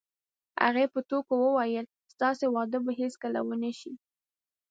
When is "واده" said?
2.55-2.77